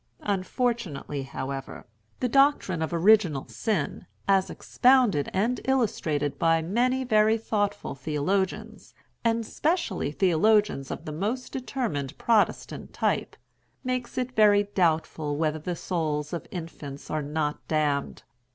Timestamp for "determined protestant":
11.51-12.93